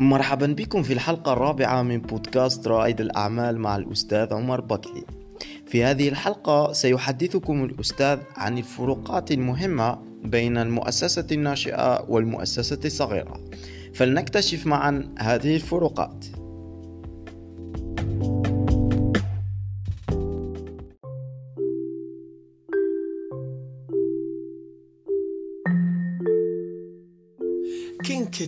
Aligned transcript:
مرحبا 0.00 0.46
بكم 0.46 0.82
في 0.82 0.92
الحلقة 0.92 1.32
الرابعة 1.32 1.82
من 1.82 1.98
بودكاست 1.98 2.68
رائد 2.68 3.00
الأعمال 3.00 3.58
مع 3.58 3.76
الأستاذ 3.76 4.34
عمر 4.34 4.60
بكري 4.60 5.04
في 5.66 5.84
هذه 5.84 6.08
الحلقة 6.08 6.72
سيحدثكم 6.72 7.64
الأستاذ 7.64 8.18
عن 8.36 8.58
الفروقات 8.58 9.32
المهمة 9.32 9.98
بين 10.24 10.58
المؤسسة 10.58 11.26
الناشئة 11.32 12.04
والمؤسسة 12.08 12.80
الصغيرة. 12.84 13.40
فلنكتشف 13.94 14.66
معا 14.66 15.14
هذه 15.18 15.56
الفروقات. 15.56 16.26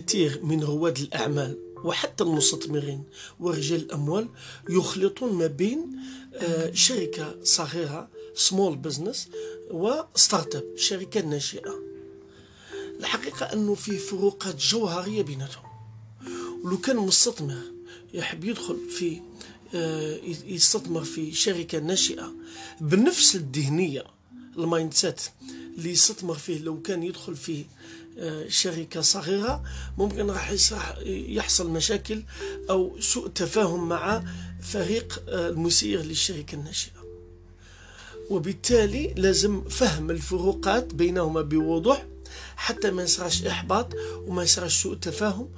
كثير 0.07 0.39
من 0.43 0.63
رواد 0.63 0.97
الأعمال 0.97 1.57
وحتى 1.83 2.23
المستثمرين 2.23 3.03
ورجال 3.39 3.81
الأموال 3.81 4.27
يخلطون 4.69 5.33
ما 5.33 5.47
بين 5.47 5.99
آه، 6.35 6.73
شركة 6.73 7.35
صغيرة 7.43 8.09
small 8.35 8.75
business 8.75 9.29
و 9.71 10.55
startup 10.55 10.63
شركة 10.75 11.21
ناشئة. 11.21 11.79
الحقيقة 12.99 13.53
أنه 13.53 13.75
في 13.75 13.97
فروقات 13.97 14.55
جوهرية 14.55 15.21
بيناتهم. 15.21 15.63
ولو 16.63 16.77
كان 16.77 16.97
مستثمر 16.97 17.61
يحب 18.13 18.43
يدخل 18.43 18.89
في 18.89 19.21
آه، 19.75 20.19
يستثمر 20.45 21.03
في 21.03 21.31
شركة 21.31 21.79
ناشئة 21.79 22.33
بنفس 22.81 23.35
الذهنية 23.35 24.03
ال 24.57 24.93
mindset 24.93 25.21
اللي 25.77 25.91
يستثمر 25.91 26.33
فيه 26.33 26.59
لو 26.59 26.81
كان 26.81 27.03
يدخل 27.03 27.35
في 27.35 27.59
آه، 27.59 27.65
شركة 28.47 29.01
صغيرة 29.01 29.63
ممكن 29.97 30.29
راح 30.29 30.53
يحصل 31.05 31.69
مشاكل 31.69 32.23
أو 32.69 32.95
سوء 32.99 33.27
تفاهم 33.27 33.89
مع 33.89 34.23
فريق 34.61 35.23
آه، 35.29 35.49
المسير 35.49 36.01
للشركة 36.01 36.55
الناشئة. 36.55 37.03
وبالتالي 38.29 39.13
لازم 39.17 39.61
فهم 39.69 40.11
الفروقات 40.11 40.93
بينهما 40.93 41.41
بوضوح 41.41 42.05
حتى 42.55 42.91
ما 42.91 43.03
يصراش 43.03 43.45
إحباط 43.45 43.93
وما 44.27 44.43
يصراش 44.43 44.83
سوء 44.83 44.95
تفاهم. 44.95 45.49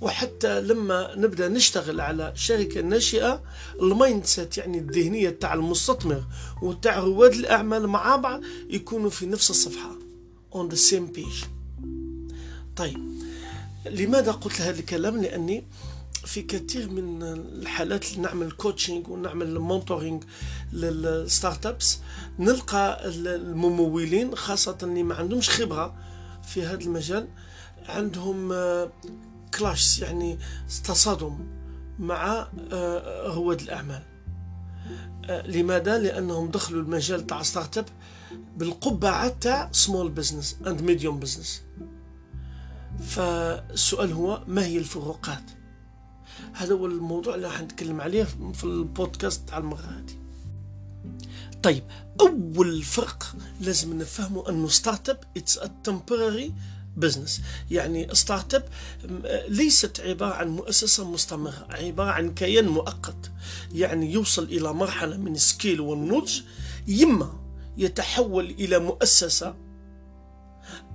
وحتى 0.00 0.60
لما 0.60 1.14
نبدأ 1.16 1.48
نشتغل 1.48 2.00
على 2.00 2.32
شركة 2.36 2.80
ناشئة 2.80 3.42
ال 3.82 4.24
mindset 4.24 4.58
يعني 4.58 4.78
الذهنية 4.78 5.30
تاع 5.30 5.54
المستثمر 5.54 6.24
وتاع 6.62 6.98
رواد 6.98 7.32
الأعمال 7.32 7.86
مع 7.86 8.16
بعض 8.16 8.40
يكونوا 8.70 9.10
في 9.10 9.26
نفس 9.26 9.50
الصفحة 9.50 9.98
on 10.54 10.68
the 10.72 10.76
same 10.76 11.16
page. 11.18 11.46
طيب 12.76 12.98
لماذا 13.86 14.32
قلت 14.32 14.60
هذا 14.60 14.80
الكلام؟ 14.80 15.22
لأني 15.22 15.64
في 16.24 16.42
كثير 16.42 16.90
من 16.90 17.22
الحالات 17.22 18.10
اللي 18.10 18.22
نعمل 18.22 18.52
coaching 18.52 19.08
ونعمل 19.08 19.58
mentoring 19.58 20.24
لل 20.72 21.66
startups 21.66 21.98
نلقى 22.38 23.08
الممولين 23.08 24.34
خاصة 24.36 24.78
اللي 24.82 25.02
ما 25.02 25.14
عندهمش 25.14 25.50
خبرة 25.50 25.94
في 26.42 26.66
هذا 26.66 26.80
المجال 26.80 27.28
عندهم 27.88 28.52
clash 29.58 29.98
يعني 29.98 30.38
تصادم 30.84 31.38
مع 31.98 32.48
آه، 32.72 33.26
رواد 33.26 33.60
الأعمال. 33.60 34.02
آه، 35.24 35.46
لماذا؟ 35.46 35.98
لأنهم 35.98 36.50
دخلوا 36.50 36.82
المجال 36.82 37.26
تاع 37.26 37.42
startup 37.42 37.86
بالقبعة 38.56 39.28
تاع 39.28 39.68
small 39.72 40.08
business 40.08 40.56
and 40.66 40.82
medium 40.82 41.20
business 41.20 41.62
فالسؤال 43.04 44.12
هو 44.12 44.42
ما 44.46 44.66
هي 44.66 44.78
الفروقات؟ 44.78 45.42
هذا 46.52 46.74
هو 46.74 46.86
الموضوع 46.86 47.34
اللي 47.34 47.46
راح 47.46 47.60
نتكلم 47.60 48.00
عليه 48.00 48.24
في 48.54 48.64
البودكاست 48.64 49.48
تاع 49.48 49.58
المرة 49.58 49.80
هذه. 49.80 50.14
طيب 51.62 51.84
أول 52.20 52.82
فرق 52.82 53.36
لازم 53.60 53.98
نفهمه 53.98 54.48
أنه 54.48 54.68
startup 54.68 55.18
it's 55.36 55.58
temporary 55.88 56.50
business 56.96 57.40
يعني 57.70 58.14
startup 58.14 58.68
ليست 59.48 60.00
عبارة 60.00 60.34
عن 60.34 60.48
مؤسسة 60.48 61.10
مستمرة 61.10 61.66
عبارة 61.70 62.10
عن 62.10 62.34
كيان 62.34 62.68
مؤقت. 62.68 63.30
يعني 63.72 64.12
يوصل 64.12 64.42
إلى 64.42 64.72
مرحلة 64.72 65.16
من 65.16 65.34
ال 65.34 65.42
scale 65.42 65.80
والنضج 65.80 66.40
إما 67.02 67.40
يتحول 67.76 68.44
إلى 68.50 68.78
مؤسسة 68.78 69.54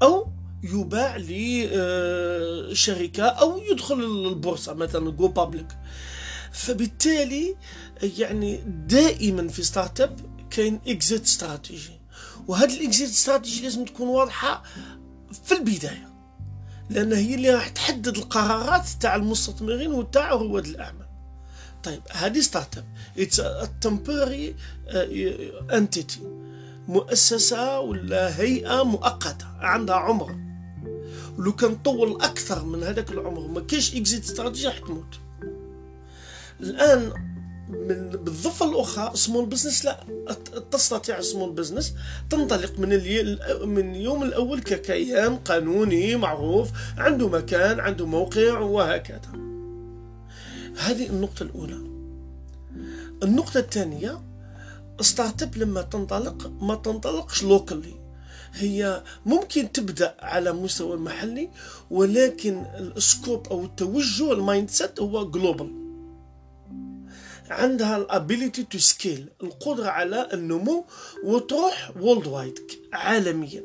أو 0.02 0.28
يباع 0.64 1.18
لشركة 1.18 3.24
أو 3.24 3.62
يدخل 3.72 4.00
البورصة 4.00 4.74
مثلا 4.74 5.12
go 5.12 5.28
public 5.28 5.68
فبالتالي 6.52 7.56
يعني 8.02 8.64
دائما 8.68 9.48
في 9.48 9.64
startup 9.64 10.20
كاين 10.50 10.80
exit 10.88 11.24
strategy 11.24 12.00
وهذا 12.48 12.74
ال 12.74 12.81
exit 12.81 13.10
strategy 13.10 13.64
لازم 13.64 13.86
تكون 13.86 14.08
واضحة 14.08 14.64
في 15.44 15.52
البداية 15.52 16.10
لأن 16.90 17.14
هي 17.14 17.36
اللي 17.36 17.50
راح 17.50 17.70
تحدد 17.70 18.18
القرارات 18.18 18.88
تاع 19.00 19.16
المستثمرين 19.16 19.92
وتاع 19.92 20.32
رواد 20.32 20.66
الأعمال. 20.66 21.06
طيب 21.84 22.02
هذه 22.12 22.40
startup 22.40 22.86
it's 23.18 23.42
temporary 23.82 24.56
entity 25.72 26.20
مؤسسة 26.88 27.80
ولا 27.80 28.40
هيئة 28.40 28.84
مؤقتة 28.84 29.48
عندها 29.60 29.96
عمر. 29.96 30.49
ولو 31.40 31.56
كان 31.56 31.76
طول 31.76 32.22
أكثر 32.22 32.66
من 32.66 32.84
هذاك 32.84 33.12
العمر 33.12 33.48
ما 33.48 33.60
كاينش 33.60 33.96
exit 33.96 34.24
strategy 34.24 34.68
راح 34.68 34.78
تموت. 34.80 35.20
الآن 36.60 37.14
من 37.70 38.10
بالضفة 38.10 38.70
الأخرى 38.70 39.12
small 39.16 39.46
business 39.46 39.86
لا. 39.86 40.00
تستطيع 40.72 41.22
small 41.22 41.52
business 41.52 41.94
تنطلق 42.30 42.80
من 42.80 42.90
من 43.70 43.96
اليوم 43.96 44.24
الأول 44.24 44.60
ككيان 44.62 45.36
قانوني 45.36 46.16
معروف 46.16 46.70
عنده 46.98 47.28
مكان 47.30 47.80
عنده 47.80 48.06
موقع 48.06 48.60
وهكذا. 48.60 49.32
هذه 50.78 51.10
النقطة 51.10 51.44
الأولى. 51.44 51.80
النقطة 53.24 53.60
الثانية 53.60 54.22
startup 55.02 55.58
لما 55.58 55.82
تنطلق 55.82 56.52
ما 56.62 56.76
تنطلقش 56.76 57.44
locally 57.44 58.09
هي 58.54 59.04
ممكن 59.26 59.72
تبدأ 59.72 60.16
على 60.20 60.52
مستوى 60.54 60.98
محلي 60.98 61.50
ولكن 61.92 62.66
ال 62.98 63.06
scope 63.06 63.48
أو 63.48 63.66
التوجه 63.66 64.34
ال 64.34 64.70
mindset 64.70 65.00
هو 65.00 65.32
global 65.32 65.80
عندها 67.50 67.98
ال 67.98 68.06
ability 68.06 68.64
to 68.64 68.78
scale 68.78 69.30
القدرة 69.44 69.88
على 69.88 70.30
النمو 70.34 70.86
وتروح 71.24 71.92
worldwide 72.00 72.60
عالميا. 72.94 73.64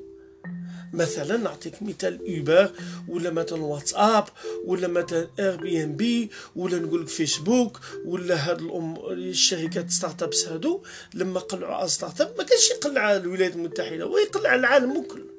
مثلا 0.94 1.36
نعطيك 1.36 1.82
مثال 1.82 2.36
Uber 2.36 2.70
ولا 3.08 3.30
مثلا 3.30 3.62
واتساب 3.62 4.24
ولا 4.64 4.88
مثلا 4.88 5.28
Airbnb 5.38 6.30
ولا 6.56 6.78
نقول 6.78 7.06
فيسبوك 7.06 7.80
ولا 8.04 8.50
هاد 8.50 8.60
الام 8.60 8.96
الشركات 9.10 9.90
startups 9.90 10.48
هادو 10.48 10.82
لما 11.14 11.40
قلعوا 11.40 11.86
startup 11.86 12.34
ما 12.38 12.44
كانش 12.44 12.70
يقلع 12.70 13.16
الولايات 13.16 13.54
المتحدة 13.56 14.06
ويقلع 14.06 14.54
العالم 14.54 15.02
كله. 15.02 15.34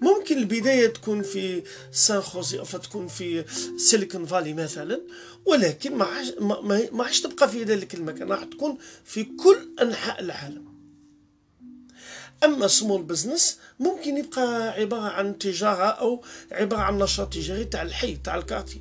ممكن 0.00 0.38
البداية 0.38 0.86
تكون 0.86 1.22
في 1.22 1.62
سان 1.92 2.20
خوزي 2.20 2.58
تكون 2.58 3.08
في 3.08 3.44
Silicon 3.76 4.26
Valley 4.26 4.54
مثلا 4.54 5.00
ولكن 5.44 5.94
ما, 5.94 6.22
ما 6.92 7.04
عادش 7.04 7.20
تبقى 7.20 7.48
في 7.48 7.62
ذلك 7.62 7.94
المكان 7.94 8.28
راح 8.32 8.44
تكون 8.44 8.78
في 9.04 9.24
كل 9.24 9.56
أنحاء 9.82 10.20
العالم. 10.20 10.67
أما 12.44 12.66
small 12.66 13.02
business 13.02 13.58
ممكن 13.80 14.16
يبقى 14.16 14.68
عبارة 14.68 15.08
عن 15.08 15.38
تجارة 15.38 15.86
أو 15.86 16.24
عبارة 16.52 16.80
عن 16.80 16.98
نشاط 16.98 17.32
تجاري 17.32 17.64
تاع 17.64 17.82
الحي 17.82 18.16
تاع 18.16 18.36
ال 18.36 18.41
quartier 18.41 18.80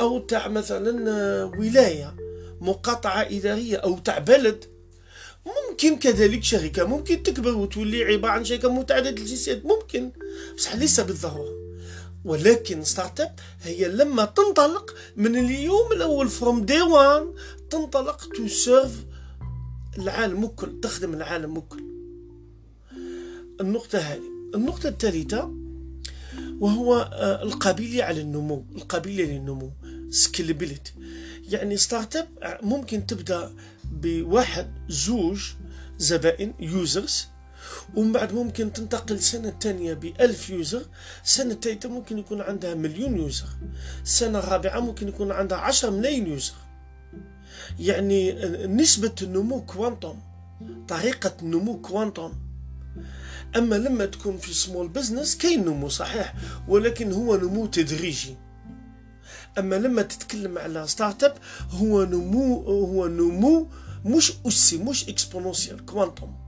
أو 0.00 0.18
تاع 0.18 0.48
مثلا 0.48 1.44
ولاية 1.44 2.14
مقاطعة 2.60 3.22
إدارية 3.22 3.76
أو 3.76 3.98
تاع 3.98 4.18
بلد. 4.18 4.64
ممكن 5.46 5.98
كذلك 5.98 6.44
شركة 6.44 6.84
ممكن 6.84 7.22
تكبر 7.22 7.54
وتولي 7.54 8.04
عبارة 8.04 8.32
عن 8.32 8.44
شركة 8.44 8.68
متعددة 8.72 9.10
الجنسيات 9.10 9.64
ممكن. 9.64 10.10
بصح 10.56 10.74
ليس 10.74 11.00
بالضرورة. 11.00 11.62
ولكن 12.24 12.84
startup 12.84 13.34
هي 13.62 13.88
لما 13.88 14.24
تنطلق 14.24 14.94
من 15.16 15.36
اليوم 15.36 15.92
الأول 15.92 16.28
from 16.28 16.64
day 16.64 16.82
one 16.82 17.34
تنطلق 17.70 18.28
to 18.36 18.48
serve 18.48 18.92
العالم 19.98 20.44
الكل 20.44 20.80
تخدم 20.80 21.14
العالم 21.14 21.56
الكل 21.56 21.91
النقطة 23.60 23.98
هذه. 23.98 24.22
النقطة 24.54 24.88
الثالثة 24.88 25.54
وهو 26.60 27.10
آه، 27.12 27.42
القابلية 27.42 28.04
على 28.04 28.20
النمو 28.20 28.64
القابلية 28.76 29.24
للنمو 29.24 29.72
scalability 30.10 30.92
يعني 31.48 31.76
startup 31.76 32.28
ممكن 32.62 33.06
تبدأ 33.06 33.54
بواحد 33.84 34.70
زوج 34.88 35.52
زبائن 35.98 36.54
users 36.60 37.26
ومن 37.96 38.12
بعد 38.12 38.32
ممكن 38.32 38.72
تنتقل 38.72 39.20
سنة 39.20 39.50
تانية 39.50 39.94
بألف 39.94 40.50
user 40.50 40.82
سنة 41.24 41.54
تالتة 41.54 41.88
ممكن 41.88 42.18
يكون 42.18 42.40
عندها 42.40 42.74
مليون 42.74 43.16
user 43.16 43.46
السنة 44.02 44.38
الرابعة 44.38 44.80
ممكن 44.80 45.08
يكون 45.08 45.32
عندها 45.32 45.58
عشر 45.58 45.90
ملايين 45.90 46.26
user 46.26 46.54
يعني 47.78 48.32
نسبة 48.66 49.14
النمو 49.22 49.66
quantum 49.66 50.22
طريقة 50.88 51.36
النمو 51.42 51.80
quantum 51.80 52.51
أما 53.56 53.74
لما 53.74 54.04
تكون 54.06 54.36
في 54.38 54.54
small 54.54 54.88
business 54.88 55.36
كاين 55.36 55.64
نمو 55.64 55.88
صحيح 55.88 56.34
ولكن 56.68 57.12
هو 57.12 57.36
نمو 57.36 57.66
تدريجي. 57.66 58.36
أما 59.58 59.74
لما 59.74 60.02
تتكلم 60.02 60.58
على 60.58 60.86
startup 60.86 61.34
هو 61.70 62.04
نمو 62.04 62.54
هو 62.62 63.06
نمو 63.06 63.68
مش 64.04 64.32
أسي 64.46 64.78
مش 64.78 65.08
exponentiel 65.08 65.86
quantum 65.86 66.42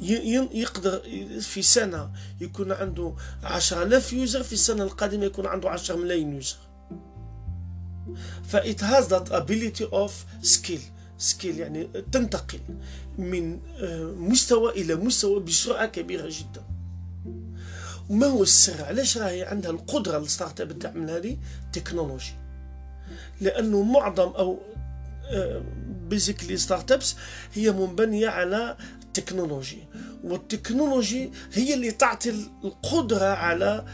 يقدر 0.00 1.02
في 1.40 1.62
سنة 1.62 2.10
يكون 2.40 2.72
عنده 2.72 3.14
عشرة 3.42 3.82
آلاف 3.82 4.12
user 4.12 4.42
في 4.42 4.52
السنة 4.52 4.84
القادمة 4.84 5.24
يكون 5.24 5.46
عنده 5.46 5.70
عشرة 5.70 5.96
ملايين 5.96 6.32
user 6.34 6.56
ف 8.48 8.56
it 8.56 8.80
has 8.80 9.04
that 9.08 9.30
ability 9.32 9.84
of 9.92 10.10
scale. 10.42 10.80
Scale 11.18 11.44
يعني 11.44 11.88
تنتقل 12.12 12.60
من 13.18 13.60
آه، 13.80 14.14
مستوى 14.16 14.72
إلى 14.72 14.94
مستوى 14.94 15.40
بسرعة 15.40 15.86
كبيرة 15.86 16.28
جدا. 16.28 16.62
وما 18.10 18.26
هو 18.26 18.42
السر؟ 18.42 18.84
علاش 18.84 19.18
راهي 19.18 19.42
عندها 19.42 19.70
القدرة 19.70 20.18
ال 20.18 20.60
startup 20.60 20.78
تعمل 20.78 21.10
هذه 21.10 21.38
technology 21.72 22.32
لأنه 23.40 23.82
معظم 23.82 24.28
أو 24.28 24.58
basically 26.08 26.56
startups 26.56 27.16
هي 27.54 27.72
منبنية 27.72 28.28
على 28.28 28.76
ال 29.02 29.10
technology 29.10 29.84
وال 30.24 30.42
technology 30.42 31.30
هي 31.52 31.74
اللي 31.74 31.90
تعطي 31.90 32.30
القدرة 32.64 33.24
على 33.24 33.84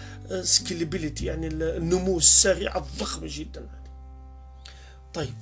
scalability 0.43 1.27
يعني 1.27 1.47
النمو 1.47 2.19
السريع 2.19 2.77
الضخم 2.77 3.27
جدا. 3.27 3.69
طيب 5.15 5.35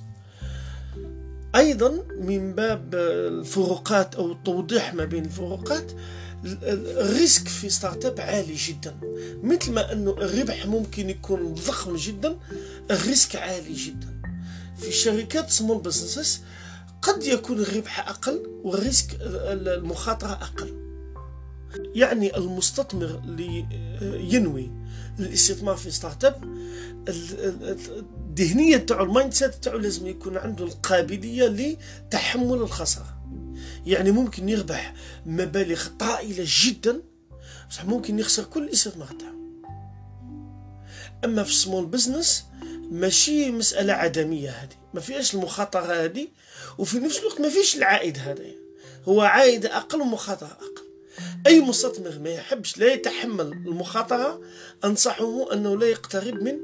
أيضا 1.55 2.03
من 2.19 2.53
باب 2.53 2.95
الفروقات 2.95 4.15
أو 4.15 4.31
التوضيح 4.31 4.93
ما 4.93 5.05
بين 5.05 5.25
الفروقات 5.25 5.91
ال 6.63 6.80
risk 6.80 7.47
في 7.47 7.69
startup 7.69 8.21
عالي 8.21 8.55
جدا. 8.55 8.95
مثل 9.43 9.71
ما 9.71 9.91
أنه 9.91 10.11
الربح 10.11 10.65
ممكن 10.65 11.09
يكون 11.09 11.53
ضخم 11.53 11.95
جدا 11.95 12.37
ال 12.91 13.00
risk 13.00 13.35
عالي 13.35 13.73
جدا. 13.73 14.21
في 14.77 14.91
شركات 14.91 15.49
small 15.49 15.77
businesses 15.77 16.41
قد 17.01 17.23
يكون 17.23 17.59
الربح 17.59 18.09
أقل 18.09 18.61
وال 18.63 18.81
risk 18.81 19.17
المخاطرة 19.21 20.31
أقل. 20.31 20.82
يعني 21.95 22.37
المستثمر 22.37 23.21
اللي 23.23 23.65
ينوي 24.35 24.71
الاستثمار 25.19 25.75
في 25.75 25.91
startup. 25.91 26.43
الذهنية 27.07 28.77
تاعو 28.77 29.03
ال 29.03 29.33
mindset 29.33 29.55
تاعو 29.55 29.77
لازم 29.77 30.07
يكون 30.07 30.37
عنده 30.37 30.65
القابلية 30.65 31.47
لتحمل 31.47 32.53
الخسارة. 32.53 33.23
يعني 33.85 34.11
ممكن 34.11 34.49
يربح 34.49 34.93
مبالغ 35.25 35.87
طائلة 35.99 36.45
جدا 36.47 37.01
بصح 37.69 37.85
ممكن 37.85 38.19
يخسر 38.19 38.43
كل 38.43 38.63
الاستثمار 38.63 39.07
تاعو. 39.07 39.33
أما 41.25 41.43
في 41.43 41.53
small 41.53 41.85
business 41.85 42.45
ماشي 42.91 43.51
مسألة 43.51 43.93
عدمية 43.93 44.49
هذه. 44.49 44.75
ما 44.93 44.99
فيهاش 44.99 45.35
المخاطرة 45.35 46.03
هذه 46.03 46.27
وفي 46.77 46.99
نفس 46.99 47.19
الوقت 47.19 47.41
ما 47.41 47.49
فيش 47.49 47.75
العائد 47.75 48.17
هذا. 48.17 48.43
هو 49.05 49.21
عائد 49.21 49.65
أقل 49.65 50.01
ومخاطرة 50.01 50.47
أقل. 50.47 50.82
أي 51.47 51.61
مستثمر 51.61 52.19
ما 52.19 52.29
يحبش 52.29 52.77
لا 52.77 52.93
يتحمل 52.93 53.51
المخاطرة 53.51 54.41
أنصحه 54.83 55.53
أنه 55.53 55.77
لا 55.77 55.87
يقترب 55.87 56.43
من 56.43 56.59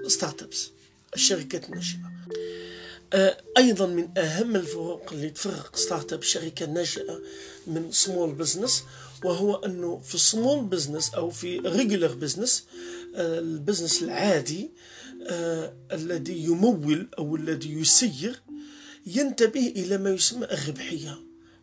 ال 0.00 0.42
startups 0.42 0.70
الشركات 1.14 1.68
الناشئه 1.68 2.16
آه، 3.12 3.36
أيضا 3.56 3.86
من 3.86 4.18
أهم 4.18 4.56
الفروق 4.56 5.12
اللي 5.12 5.30
تفرق 5.30 5.76
startup 5.76 6.22
شركة 6.22 6.66
ناشئه 6.66 7.20
من 7.66 7.92
small 7.92 8.32
business 8.32 8.84
وهو 9.24 9.54
أنه 9.54 9.98
في 9.98 10.18
small 10.18 10.64
business 10.64 11.14
أو 11.14 11.30
في 11.30 11.58
regular 11.58 12.14
business 12.14 12.66
ال 13.14 13.24
business 13.24 14.02
العادي 14.02 14.70
آه، 15.28 15.74
الذي 15.92 16.44
يمول 16.44 17.08
أو 17.18 17.36
الذي 17.36 17.72
يسير 17.72 18.42
ينتبه 19.06 19.72
إلى 19.76 19.98
ما 19.98 20.10
يسمى 20.10 20.44
الربحية. 20.44 21.18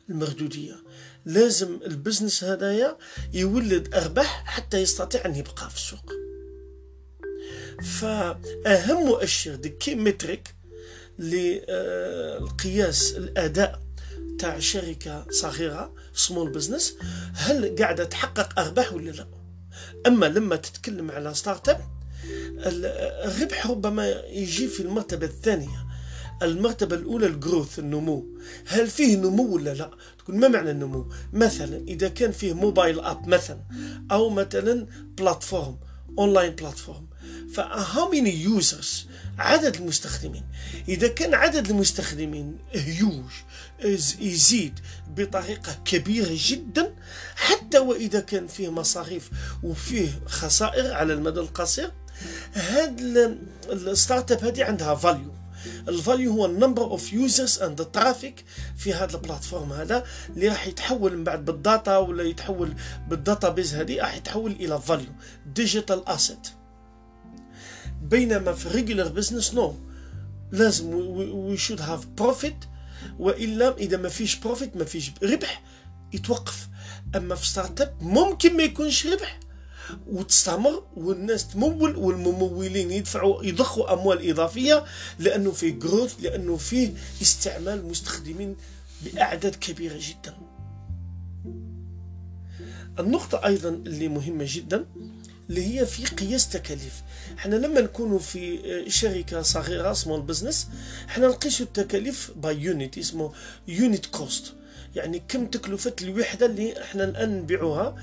المردوديه 0.10 0.76
لازم 1.26 1.80
ال 1.86 1.92
business 1.92 2.44
هذايا 2.44 2.98
يولد 3.34 3.94
أرباح 3.96 4.44
حتى 4.46 4.78
يستطيع 4.78 5.26
أن 5.26 5.36
يبقى 5.36 5.70
في 5.70 5.76
السوق. 5.76 6.12
فأهم 7.84 9.06
مؤشر 9.06 9.56
the 9.56 9.70
key 9.70 9.96
metric 9.96 10.56
لقياس 12.40 13.12
الأداء 13.16 13.82
تاع 14.40 14.60
شركة 14.60 15.26
صغيرة 15.32 15.94
small 16.14 16.50
business 16.52 16.98
هل 17.34 17.76
قاعدة 17.76 18.04
تحقق 18.04 18.60
أرباح 18.60 18.94
ولا 18.94 19.12
لا؟ 19.12 19.28
أما 20.08 20.26
لما 20.26 20.56
تتكلم 20.56 21.12
على 21.12 21.34
startup 21.34 21.82
الربح 23.26 23.68
ربما 23.68 24.10
يجي 24.26 24.68
في 24.68 24.80
المرتبة 24.80 25.26
الثانية. 25.26 25.88
المرتبة 26.42 26.96
الأولى 26.96 27.26
ال 27.28 27.35
growth 27.35 27.80
النمو. 27.80 28.26
هل 28.66 28.88
فيه 28.88 29.16
نمو 29.16 29.56
ولا 29.56 29.74
لا؟ 29.74 29.92
تقول 30.20 30.38
ما 30.38 30.48
معنى 30.48 30.72
النمو؟ 30.72 31.12
مثلا 31.34 31.78
إذا 31.88 32.08
كان 32.08 32.32
فيه 32.32 32.54
mobile 32.54 33.00
app 33.00 33.28
مثلا 33.28 33.60
أو 34.12 34.30
مثلا 34.30 34.88
platform 35.18 35.78
online 36.20 36.56
platform 36.56 37.08
ف 37.54 38.10
how 38.10 38.23
many 38.23 38.42
users 38.42 39.08
عدد 39.40 39.76
المستخدمين. 39.76 40.44
إذا 40.88 41.08
كان 41.08 41.34
عدد 41.34 41.70
المستخدمين 41.70 42.58
هيوج 42.72 43.32
يزيد 44.20 44.80
بطريقة 45.18 45.80
كبيرة 45.86 46.32
جدا 46.36 46.96
حتى 47.36 47.80
وإذا 47.80 48.20
كان 48.20 48.48
فيه 48.48 48.72
مصاريف 48.72 49.30
وفيه 49.64 50.10
خسائر 50.26 50.94
على 50.94 51.14
المدى 51.14 51.40
القصير 51.40 51.92
هاد 52.54 53.00
ال 53.70 54.32
startup 54.32 54.44
هذه 54.44 54.64
عندها 54.64 54.96
value 54.96 55.34
ال 55.88 55.95
value 55.95 56.32
هو 56.32 56.46
ال 56.46 56.51
number 56.51 56.84
of 56.84 57.14
users 57.14 57.62
and 57.62 57.86
traffic 57.86 58.46
في 58.78 58.94
هذا 58.94 59.16
ال 59.16 59.22
platform 59.22 59.74
هذا 59.74 60.04
اللي 60.30 60.48
راح 60.48 60.68
يتحول 60.68 61.18
من 61.18 61.24
بعد 61.24 61.46
بال 61.46 61.63
data 61.63 61.98
ولا 61.98 62.24
يتحول 62.24 62.76
بال 63.10 63.50
database 63.50 63.76
هذه 63.76 64.00
راح 64.00 64.16
يتحول 64.16 64.52
إلى 64.52 64.82
value 64.82 65.12
digital 65.46 66.08
asset 66.08 66.48
بينما 68.02 68.54
في 68.54 68.70
regular 68.70 69.08
business 69.08 69.54
no 69.54 69.76
لازم 70.52 70.94
we 70.94 71.58
should 71.58 71.82
have 71.82 72.06
profit 72.06 72.66
وإلا 73.20 73.78
إذا 73.78 73.98
ما 73.98 74.10
فيش 74.10 74.36
profit 74.36 74.78
ما 74.78 74.86
فيش 74.86 75.12
ربح 75.24 75.64
يتوقف. 76.14 76.68
أما 77.16 77.36
في 77.36 77.48
startup 77.48 77.96
ممكن 78.02 78.58
ما 78.58 78.64
يكونش 78.64 79.08
ربح. 79.08 79.40
وتستمر 80.08 80.84
والناس 80.96 81.48
تمول 81.48 81.96
والممولين 81.96 82.92
يدفعوا 82.92 83.44
يضخوا 83.44 83.94
أموال 83.94 84.30
إضافية 84.30 84.84
لأنه 85.20 85.52
فيه 85.52 85.72
growth 85.80 86.16
لأنه 86.22 86.58
فيه 86.58 86.94
استعمال 87.22 87.86
مستخدمين 87.86 88.56
بأعداد 89.02 89.56
كبيرة 89.56 90.00
جدا. 90.00 90.34
النقطة 93.00 93.46
أيضا 93.46 93.70
اللي 93.70 94.08
مهمة 94.08 94.46
جدا 94.48 94.86
اللي 95.50 95.80
هي 95.80 95.86
في 95.86 96.06
قياس 96.06 96.50
تكاليف. 96.50 97.02
إحنا 97.38 97.56
لما 97.56 97.82
نكونوا 97.82 98.20
في 98.20 98.60
شركة 98.88 99.42
صغيرة 99.42 99.94
small 99.94 100.22
business 100.22 100.68
إحنا 101.08 101.28
نقيسوا 101.28 101.66
التكاليف 101.66 102.32
by 102.36 102.62
unit 102.62 102.98
اسمه 102.98 103.34
unit 103.68 104.06
cost 104.06 104.54
يعني 104.96 105.24
كم 105.28 105.46
تكلفة 105.46 105.94
الوحدة 106.02 106.46
اللي 106.46 106.82
إحنا 106.82 107.04
الآن 107.04 107.38
نبيعوها. 107.38 107.96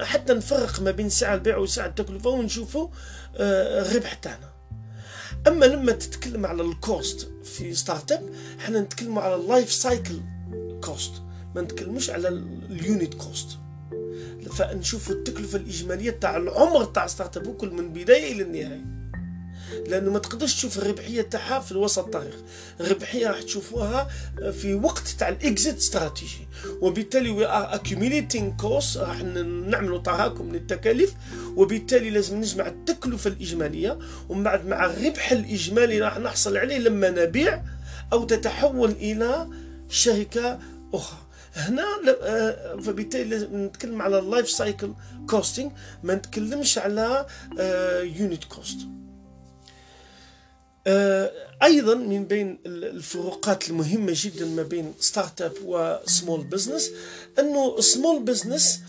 حتى 0.00 0.32
نفرق 0.34 0.80
ما 0.80 0.90
بين 0.90 1.08
سعر 1.10 1.34
البيع 1.34 1.56
وسعر 1.56 1.88
التكلفة 1.88 2.30
ونشوفوا 2.30 2.88
آه، 3.36 3.82
الربح 3.82 4.14
تاعنا. 4.14 4.48
أما 5.46 5.64
لما 5.64 5.92
تتكلم 5.92 6.46
على 6.46 6.62
ال 6.62 6.75
cost 6.75 7.28
في 7.44 7.74
startup 7.74 8.30
إحنا 8.60 8.80
نتكلم 8.80 9.18
على 9.18 9.34
ال 9.34 9.42
life 9.42 9.72
cycle 9.72 10.20
cost 10.84 11.12
ما 11.54 11.62
نتكلموش 11.62 12.10
على 12.10 12.28
ال 12.28 12.45
unit 12.45 13.14
cost 13.14 13.48
فنشوفوا 14.52 15.14
التكلفة 15.14 15.58
الإجمالية 15.58 16.10
تاع 16.10 16.36
العمر 16.36 16.84
تاع 16.84 17.06
startup 17.06 17.56
كل 17.56 17.70
من 17.70 17.78
البداية 17.78 18.32
إلى 18.32 18.42
النهاية. 18.42 18.98
لأنه 19.86 20.10
ما 20.10 20.18
تقدرش 20.18 20.54
تشوف 20.54 20.78
الربحية 20.78 21.22
تاعها 21.22 21.60
في 21.60 21.72
الوسط 21.72 22.04
الطريق 22.04 22.44
الربحية 22.80 23.28
راح 23.28 23.42
تشوفوها 23.42 24.08
في 24.52 24.74
وقت 24.74 25.08
تاع 25.08 25.28
ال 25.28 25.38
exit 25.38 25.76
strategy. 25.76 26.48
وبالتالي 26.80 27.30
we 27.30 27.46
are 27.46 27.74
accumulating 27.74 28.56
cost 28.56 28.96
راح 28.96 29.22
نعملوا 29.22 29.98
تراكم 29.98 30.52
للتكاليف. 30.52 31.14
وبالتالي 31.56 32.10
لازم 32.10 32.36
نجمع 32.36 32.66
التكلفة 32.66 33.30
الإجمالية. 33.30 33.98
ومن 34.28 34.42
بعد 34.42 34.66
مع 34.66 34.86
الربح 34.86 35.32
الإجمالي 35.32 36.00
راح 36.00 36.18
نحصل 36.18 36.56
عليه 36.56 36.78
لما 36.78 37.10
نبيع 37.10 37.62
أو 38.12 38.24
تتحول 38.24 38.90
إلى 38.90 39.48
شركة 39.88 40.58
أخرى. 40.94 41.27
هنا 41.58 41.84
آه، 42.22 42.76
فبالتالي 42.76 43.36
نتكلم 43.52 44.02
على 44.02 44.18
ال 44.18 44.24
life 44.24 44.50
cycle 44.50 44.92
costing 45.30 45.72
ما 46.02 46.14
نتكلمش 46.14 46.78
على 46.78 47.26
unit 48.18 48.44
cost 48.44 48.78
أيضا 51.62 51.94
من 51.94 52.24
بين 52.24 52.58
الفروقات 52.66 53.70
المهمة 53.70 54.12
جدا 54.14 54.46
ما 54.46 54.62
بين 54.62 54.94
startup 55.00 55.42
و 55.42 55.52
small 55.64 56.44
business 56.44 56.90
أنه 57.38 57.80
small 57.80 58.22
business 58.22 58.80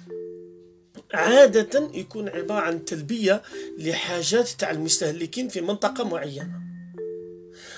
عادة 1.14 1.90
يكون 1.94 2.30
عبارة 2.30 2.60
عن 2.60 2.86
تلبية 2.86 3.42
لحاجات 3.78 4.48
تاع 4.50 4.72
المستهلكين 4.72 5.48
في 5.50 5.62
منطقة 5.62 6.04
معينة. 6.04 6.62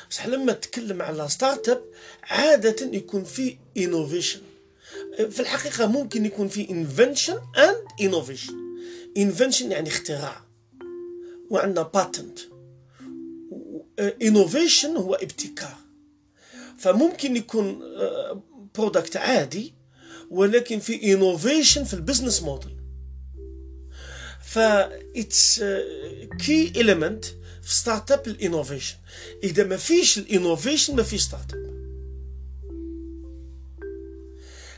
بصح 0.09 0.27
لما 0.27 0.53
تتكلم 0.53 1.01
على 1.01 1.29
startup 1.29 1.81
عادة 2.23 2.85
يكون 2.93 3.23
في 3.23 3.57
innovation 3.77 4.39
في 5.29 5.39
الحقيقة 5.39 5.87
ممكن 5.87 6.25
يكون 6.25 6.47
في 6.47 6.67
invention 6.67 7.57
and 7.57 8.05
innovation. 8.05 8.53
Invention 9.17 9.61
يعني 9.61 9.89
اختراع. 9.89 10.45
وعندنا 11.49 11.91
patent. 11.97 12.39
Innovation 14.23 14.97
هو 14.97 15.13
ابتكار. 15.13 15.77
فممكن 16.77 17.35
يكون 17.35 17.81
product 18.75 19.17
عادي 19.17 19.73
ولكن 20.29 20.79
في 20.79 20.99
innovation 20.99 21.83
في 21.83 21.93
ال 21.93 21.99
business 21.99 22.41
model 22.43 22.77
ف 24.45 24.59
it's 25.17 25.61
key 26.43 26.73
element 26.75 27.25
في 27.61 27.73
startup 27.75 28.11
ال 28.11 28.27
innovation 28.27 28.95
إذا 29.43 29.63
ما 29.63 29.77
فيش 29.77 30.17
ال 30.17 30.24
innovation 30.24 30.95
ما 30.95 31.03
فيش 31.03 31.21
startup 31.21 31.70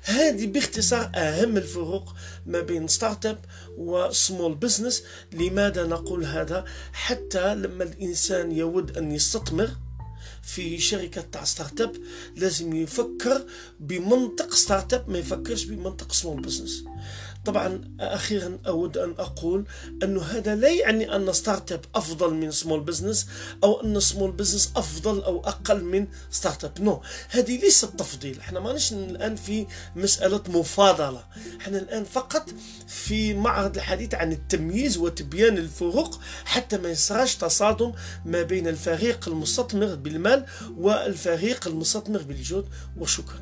هذه 0.03 0.47
باختصار 0.47 1.11
أهم 1.15 1.57
الفروق 1.57 2.15
ما 2.45 2.61
بين 2.61 2.87
startup 2.87 3.25
و 3.25 3.39
small 3.77 4.55
business 4.55 5.03
لماذا 5.33 5.85
نقول 5.85 6.25
هذا؟ 6.25 6.65
حتى 6.93 7.55
لما 7.55 7.83
الإنسان 7.83 8.51
يود 8.51 8.97
أن 8.97 9.11
يستثمر 9.11 9.69
في 10.43 10.79
شركة 10.79 11.21
تاع 11.21 11.43
startup 11.43 11.95
لازم 12.35 12.75
يفكر 12.75 13.45
بمنطق 13.79 14.53
startup 14.53 15.09
ما 15.09 15.17
يفكرش 15.17 15.63
بمنطق 15.63 16.11
small 16.11 16.41
business 16.41 16.83
طبعا 17.45 17.95
أخيرا 17.99 18.57
أود 18.67 18.97
أن 18.97 19.15
أقول 19.19 19.65
انه 20.03 20.21
هذا 20.21 20.55
لا 20.55 20.69
يعني 20.69 21.15
أن 21.15 21.33
startup 21.33 21.81
أفضل 21.95 22.33
من 22.33 22.51
small 22.51 22.79
business 22.79 23.27
أو 23.63 23.83
أن 23.83 23.99
small 23.99 24.31
business 24.31 24.71
أفضل 24.75 25.23
أو 25.23 25.39
أقل 25.39 25.83
من 25.83 26.07
startup 26.31 26.81
no 26.81 27.01
هذه 27.29 27.57
ليست 27.61 27.85
تفضيل. 27.85 28.39
إحنا 28.39 28.59
ماناش 28.59 28.93
الآن 28.93 29.35
في 29.35 29.67
مسألة 29.95 30.41
مفاضلة. 30.47 31.23
إحنا 31.61 31.77
الآن 31.77 32.03
فقط 32.03 32.49
في 32.87 33.33
معرض 33.33 33.75
الحديث 33.75 34.13
عن 34.15 34.31
التمييز 34.31 34.97
وتبيان 34.97 35.57
الفروق 35.57 36.19
حتى 36.45 36.77
ما 36.77 36.89
يصراش 36.89 37.35
تصادم 37.35 37.93
ما 38.25 38.41
بين 38.43 38.67
الفريق 38.67 39.27
المستثمر 39.27 39.95
بالمال 39.95 40.45
والفريق 40.77 41.67
المستثمر 41.67 42.21
بالجهد. 42.21 42.65
وشكرا. 42.97 43.39